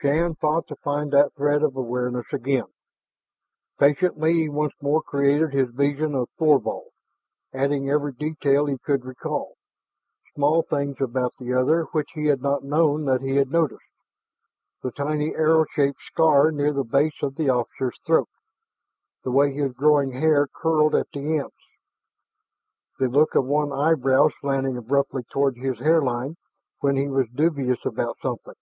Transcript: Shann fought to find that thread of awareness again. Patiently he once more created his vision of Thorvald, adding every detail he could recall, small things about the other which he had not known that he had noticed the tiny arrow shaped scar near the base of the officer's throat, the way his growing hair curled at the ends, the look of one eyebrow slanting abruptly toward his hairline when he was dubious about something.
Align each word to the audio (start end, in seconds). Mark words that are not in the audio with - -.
Shann 0.00 0.36
fought 0.36 0.68
to 0.68 0.76
find 0.76 1.10
that 1.10 1.34
thread 1.34 1.64
of 1.64 1.74
awareness 1.74 2.26
again. 2.32 2.66
Patiently 3.80 4.32
he 4.34 4.48
once 4.48 4.74
more 4.80 5.02
created 5.02 5.52
his 5.52 5.70
vision 5.70 6.14
of 6.14 6.28
Thorvald, 6.38 6.92
adding 7.52 7.90
every 7.90 8.12
detail 8.12 8.66
he 8.66 8.78
could 8.78 9.04
recall, 9.04 9.56
small 10.36 10.62
things 10.62 11.00
about 11.00 11.32
the 11.40 11.52
other 11.52 11.86
which 11.86 12.06
he 12.14 12.26
had 12.26 12.40
not 12.40 12.62
known 12.62 13.06
that 13.06 13.22
he 13.22 13.34
had 13.34 13.50
noticed 13.50 13.82
the 14.84 14.92
tiny 14.92 15.34
arrow 15.34 15.66
shaped 15.74 16.00
scar 16.00 16.52
near 16.52 16.72
the 16.72 16.84
base 16.84 17.20
of 17.20 17.34
the 17.34 17.50
officer's 17.50 17.98
throat, 18.06 18.28
the 19.24 19.32
way 19.32 19.52
his 19.52 19.72
growing 19.72 20.12
hair 20.12 20.46
curled 20.46 20.94
at 20.94 21.08
the 21.12 21.38
ends, 21.40 21.54
the 23.00 23.08
look 23.08 23.34
of 23.34 23.46
one 23.46 23.72
eyebrow 23.72 24.28
slanting 24.40 24.76
abruptly 24.76 25.24
toward 25.28 25.56
his 25.56 25.80
hairline 25.80 26.36
when 26.78 26.94
he 26.94 27.08
was 27.08 27.26
dubious 27.34 27.84
about 27.84 28.16
something. 28.22 28.54